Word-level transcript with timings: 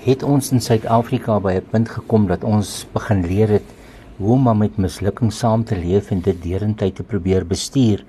het 0.00 0.22
ons 0.24 0.46
in 0.48 0.62
Suid-Afrika 0.64 1.34
by 1.44 1.52
'n 1.60 1.66
punt 1.70 1.88
gekom 1.88 2.26
dat 2.26 2.44
ons 2.44 2.86
begin 2.92 3.20
leer 3.26 3.48
het 3.48 3.68
hoe 4.16 4.32
om 4.32 4.58
met 4.58 4.78
mislukking 4.78 5.32
saam 5.32 5.64
te 5.64 5.76
leef 5.76 6.10
en 6.10 6.20
dit 6.20 6.42
derentyd 6.42 6.94
te 6.94 7.02
probeer 7.02 7.46
bestuur. 7.46 8.04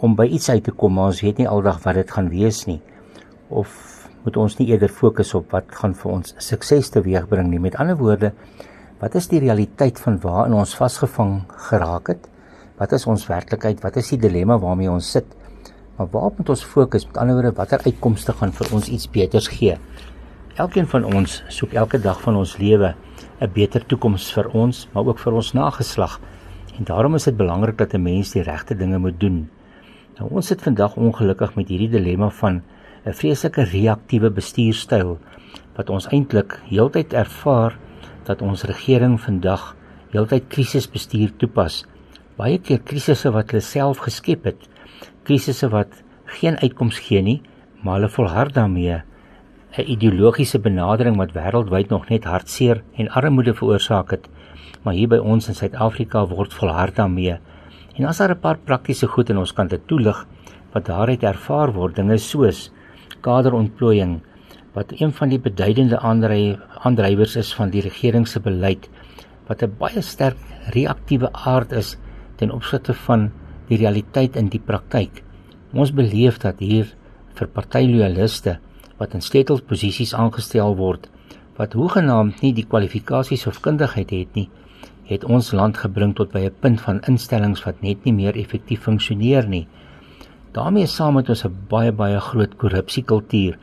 Om 0.00 0.16
by 0.16 0.26
iets 0.26 0.48
uit 0.50 0.64
te 0.64 0.72
kom 0.72 0.94
maar 0.94 1.06
ons 1.06 1.20
weet 1.20 1.38
nie 1.38 1.48
aldag 1.48 1.82
wat 1.84 1.94
dit 1.94 2.10
gaan 2.10 2.28
wees 2.28 2.66
nie. 2.66 2.80
Of 3.48 3.68
moet 4.24 4.36
ons 4.36 4.58
nie 4.58 4.68
eerder 4.68 4.88
fokus 4.88 5.34
op 5.34 5.50
wat 5.52 5.64
gaan 5.68 5.94
vir 5.94 6.12
ons 6.12 6.34
sukses 6.38 6.90
teweegbring 6.90 7.50
nie. 7.50 7.60
Met 7.60 7.76
ander 7.76 7.96
woorde 7.96 8.32
wat 8.98 9.14
is 9.14 9.28
die 9.28 9.40
realiteit 9.40 10.00
van 10.00 10.18
waarin 10.20 10.54
ons 10.54 10.74
vasgevang 10.74 11.42
geraak 11.48 12.06
het? 12.08 12.28
Wat 12.78 12.92
is 12.92 13.06
ons 13.06 13.26
werklikheid? 13.26 13.80
Wat 13.82 13.96
is 13.96 14.08
die 14.08 14.18
dilemma 14.18 14.58
waarmee 14.58 14.90
ons 14.90 15.10
sit? 15.10 15.26
Maar 15.96 16.06
waar 16.10 16.32
moet 16.36 16.48
ons 16.48 16.64
fokus 16.64 17.06
met 17.06 17.16
ander 17.16 17.34
woorde 17.34 17.52
watter 17.52 17.80
uitkomste 17.84 18.32
gaan 18.32 18.52
vir 18.52 18.74
ons 18.74 18.88
iets 18.88 19.10
beters 19.10 19.48
gee 19.48 19.78
Elkeen 20.60 20.84
van 20.84 21.06
ons 21.08 21.38
soek 21.48 21.72
elke 21.80 21.96
dag 21.96 22.18
van 22.20 22.36
ons 22.36 22.58
lewe 22.60 22.90
'n 23.40 23.52
beter 23.54 23.86
toekoms 23.88 24.32
vir 24.36 24.48
ons, 24.52 24.88
maar 24.92 25.06
ook 25.06 25.18
vir 25.18 25.32
ons 25.32 25.52
nageslag. 25.52 26.20
En 26.78 26.84
daarom 26.84 27.14
is 27.14 27.24
dit 27.24 27.36
belangrik 27.36 27.78
dat 27.78 27.94
'n 27.94 28.02
mens 28.02 28.32
die 28.32 28.42
regte 28.42 28.74
dinge 28.76 28.98
moet 28.98 29.20
doen. 29.20 29.48
Nou 30.18 30.28
ons 30.30 30.46
sit 30.46 30.62
vandag 30.62 30.96
ongelukkig 30.96 31.54
met 31.54 31.68
hierdie 31.68 31.88
dilemma 31.88 32.28
van 32.28 32.62
'n 33.06 33.12
vreeslike 33.12 33.62
reaktiewe 33.62 34.30
bestuurstyl 34.30 35.18
wat 35.76 35.90
ons 35.90 36.08
eintlik 36.08 36.60
heeltyd 36.68 37.12
ervaar 37.12 37.78
dat 38.24 38.42
ons 38.42 38.64
regering 38.64 39.20
vandag 39.20 39.76
heeltyd 40.10 40.48
krisisbestuur 40.48 41.36
toepas. 41.36 41.86
Baie 42.36 42.58
keer 42.58 42.80
krisisse 42.84 43.30
wat 43.30 43.50
hulle 43.50 43.62
self 43.62 43.98
geskep 43.98 44.44
het, 44.44 44.68
krisisse 45.22 45.68
wat 45.68 46.02
geen 46.24 46.58
uitkoms 46.58 46.98
gee 46.98 47.22
nie, 47.22 47.42
maar 47.82 47.94
hulle 47.94 48.08
volhard 48.08 48.54
daarmee 48.54 49.02
'n 49.72 49.88
ideologiese 49.88 50.58
benadering 50.58 51.16
wat 51.16 51.32
wêreldwyd 51.32 51.88
nog 51.88 52.08
net 52.08 52.24
hartseer 52.24 52.82
en 53.00 53.08
armoede 53.08 53.54
veroorsaak 53.54 54.10
het. 54.10 54.28
Maar 54.82 54.94
hier 54.94 55.08
by 55.08 55.16
ons 55.16 55.48
in 55.48 55.54
Suid-Afrika 55.54 56.26
word 56.26 56.52
volhard 56.54 56.96
daarmee. 56.96 57.38
En 57.96 58.04
as 58.04 58.18
daar 58.18 58.34
'n 58.34 58.40
paar 58.40 58.58
praktiese 58.58 59.06
goed 59.06 59.30
in 59.30 59.38
ons 59.38 59.52
kant 59.52 59.70
te 59.70 59.80
toelig 59.86 60.26
wat 60.72 60.84
daaruit 60.84 61.22
ervaar 61.22 61.72
word, 61.72 61.96
dinge 61.96 62.18
soos 62.18 62.70
kaderontplooiing 63.20 64.20
wat 64.74 64.92
een 65.00 65.12
van 65.12 65.28
die 65.28 65.38
beduidende 65.38 65.98
aandry 65.98 66.58
aandrywers 66.84 67.36
is 67.36 67.54
van 67.54 67.70
die 67.70 67.80
regering 67.80 68.28
se 68.28 68.40
beleid 68.40 68.88
wat 69.48 69.62
'n 69.62 69.76
baie 69.78 70.00
sterk 70.00 70.36
reaktiewe 70.74 71.32
aard 71.32 71.72
is 71.72 71.96
ten 72.36 72.50
opsigte 72.50 72.94
van 72.94 73.30
die 73.68 73.78
realiteit 73.78 74.36
in 74.36 74.48
die 74.48 74.60
praktyk. 74.60 75.22
Ons 75.72 75.92
beleef 75.92 76.38
dat 76.38 76.58
hier 76.58 76.86
vir 77.34 77.48
partylojaliste 77.48 78.58
wat 79.02 79.14
in 79.18 79.24
sleutelposisies 79.26 80.14
aangestel 80.14 80.76
word 80.78 81.08
wat 81.58 81.74
hoegenaamd 81.76 82.42
nie 82.44 82.52
die 82.56 82.64
kwalifikasies 82.64 83.44
of 83.50 83.58
kundigheid 83.64 84.12
het 84.14 84.36
nie, 84.38 84.48
het 85.10 85.24
ons 85.36 85.50
land 85.58 85.80
gebring 85.82 86.14
tot 86.16 86.30
by 86.32 86.42
'n 86.46 86.60
punt 86.64 86.80
van 86.86 87.02
instellings 87.10 87.64
wat 87.66 87.82
net 87.82 88.04
nie 88.06 88.14
meer 88.20 88.38
effektief 88.44 88.86
funksioneer 88.88 89.48
nie. 89.48 89.66
daarmee 90.52 90.86
saam 90.86 91.14
met 91.14 91.28
ons 91.28 91.44
'n 91.44 91.56
baie 91.68 91.92
baie 91.92 92.20
groot 92.20 92.56
korrupsiekultuur 92.56 93.58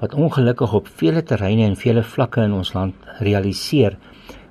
wat 0.00 0.14
ongelukkig 0.14 0.72
op 0.74 0.88
vele 1.00 1.22
terreine 1.22 1.64
en 1.66 1.76
vele 1.76 2.02
vlakke 2.02 2.40
in 2.42 2.52
ons 2.52 2.72
land 2.74 2.94
realiseer 3.20 3.96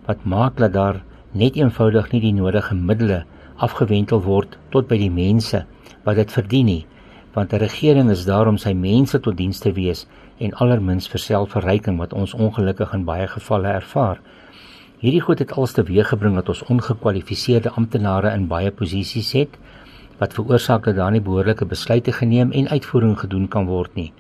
wat 0.08 0.26
maak 0.26 0.58
dat 0.58 0.74
daar 0.74 1.04
net 1.32 1.56
eenvoudig 1.56 2.12
nie 2.12 2.22
die 2.22 2.34
nodige 2.34 2.76
middele 2.76 3.26
afgewentel 3.58 4.22
word 4.22 4.58
tot 4.70 4.88
by 4.88 4.98
die 4.98 5.12
mense 5.12 5.66
wat 6.06 6.16
dit 6.16 6.32
verdien 6.32 6.66
nie 6.66 6.86
want 7.34 7.54
'n 7.54 7.58
regering 7.58 8.10
is 8.10 8.26
daar 8.26 8.48
om 8.48 8.58
sy 8.58 8.74
mense 8.74 9.20
tot 9.20 9.38
diens 9.38 9.60
te 9.60 9.72
wees 9.72 10.08
en 10.38 10.54
allermins 10.54 11.08
vir 11.08 11.20
selfverryking 11.20 11.98
wat 11.98 12.14
ons 12.14 12.34
ongelukkig 12.34 12.94
in 12.94 13.06
baie 13.06 13.28
gevalle 13.28 13.68
ervaar. 13.68 14.20
Hierdie 15.00 15.22
goed 15.22 15.40
het 15.40 15.52
alste 15.52 15.84
weeggebring 15.84 16.36
dat 16.36 16.50
ons 16.50 16.64
ongekwalifiseerde 16.64 17.70
amptenare 17.70 18.34
in 18.34 18.48
baie 18.48 18.72
posisies 18.72 19.32
het 19.32 19.58
wat 20.18 20.34
veroorsaak 20.34 20.84
dat 20.84 20.96
daar 20.96 21.12
nie 21.12 21.22
behoorlike 21.22 21.66
besluite 21.66 22.12
geneem 22.12 22.52
en 22.52 22.68
uitvoering 22.70 23.20
gedoen 23.20 23.48
kan 23.48 23.66
word 23.66 23.96
nie. 23.96 24.12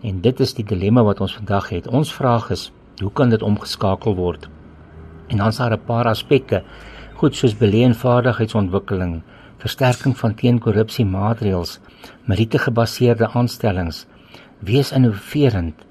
En 0.00 0.20
dit 0.20 0.40
is 0.40 0.54
die 0.54 0.64
dilemma 0.64 1.02
wat 1.04 1.20
ons 1.20 1.34
vandag 1.36 1.68
het. 1.68 1.88
Ons 1.88 2.14
vraag 2.14 2.50
is, 2.50 2.70
hoe 3.02 3.12
kan 3.12 3.28
dit 3.28 3.42
omgeskakel 3.42 4.16
word? 4.16 4.48
En 5.28 5.36
dan 5.36 5.48
is 5.48 5.56
daar 5.56 5.72
'n 5.72 5.84
paar 5.86 6.06
aspekte, 6.06 6.62
goed 7.16 7.36
soos 7.36 7.54
beleenvaardigheidsontwikkeling, 7.56 9.22
versterking 9.62 10.12
van 10.18 10.34
teenkorrupsie 10.36 11.06
maatreëls, 11.08 11.78
meriete-gebaseerde 12.28 13.30
aanstellings, 13.32 14.02
wees 14.60 14.92
innoverend 14.92 15.86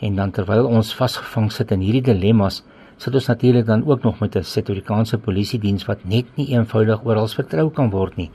en 0.00 0.16
dan 0.16 0.32
terwyl 0.32 0.70
ons 0.70 0.94
vasgevang 0.96 1.50
sit 1.52 1.74
in 1.76 1.84
hierdie 1.84 2.06
dilemmas 2.08 2.62
sit 3.00 3.16
ons 3.16 3.28
natuurlik 3.28 3.66
dan 3.68 3.84
ook 3.84 4.02
nog 4.08 4.20
met 4.20 4.36
'n 4.36 4.44
Suid-Afrikaanse 4.44 5.18
polisie 5.18 5.60
diens 5.60 5.84
wat 5.84 6.04
net 6.04 6.26
nie 6.36 6.48
eenvoudig 6.56 7.04
oral 7.04 7.28
vertrou 7.28 7.70
kan 7.70 7.90
word 7.90 8.16
nie. 8.16 8.30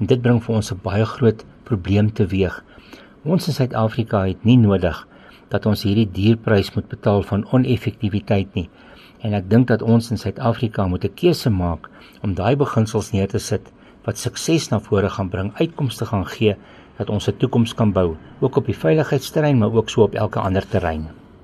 En 0.00 0.06
dit 0.06 0.22
bring 0.22 0.42
vir 0.42 0.54
ons 0.54 0.72
'n 0.72 0.80
baie 0.82 1.04
groot 1.04 1.44
probleem 1.64 2.12
teweeg. 2.12 2.64
Ons 3.24 3.46
in 3.46 3.54
Suid-Afrika 3.54 4.26
het 4.26 4.44
nie 4.44 4.56
nodig 4.56 5.06
dat 5.48 5.66
ons 5.66 5.82
hierdie 5.82 6.10
duurprys 6.12 6.74
moet 6.74 6.88
betaal 6.88 7.22
van 7.22 7.46
oneffektiwiteit 7.50 8.54
nie 8.54 8.68
en 9.22 9.34
ek 9.34 9.50
dink 9.50 9.68
dat 9.68 9.82
ons 9.82 10.10
in 10.10 10.18
Suid-Afrika 10.18 10.86
moet 10.86 11.04
'n 11.04 11.14
keuse 11.14 11.50
maak 11.50 11.90
om 12.22 12.34
daai 12.34 12.56
beginsels 12.56 13.12
neer 13.12 13.28
te 13.28 13.38
sit 13.38 13.72
wat 14.04 14.18
sukses 14.18 14.70
na 14.70 14.78
vore 14.80 15.10
gaan 15.10 15.28
bring 15.28 15.52
uitkomste 15.60 16.04
gaan 16.06 16.26
gee 16.26 16.56
dat 16.98 17.10
ons 17.10 17.28
'n 17.28 17.36
toekoms 17.36 17.74
kan 17.74 17.92
bou, 17.92 18.16
ook 18.40 18.56
op 18.56 18.66
die 18.66 18.76
veiligheidsterrein, 18.76 19.58
maar 19.58 19.72
ook 19.72 19.90
so 19.90 20.02
op 20.02 20.14
elke 20.14 20.40
ander 20.40 20.68
terrein. 20.68 21.08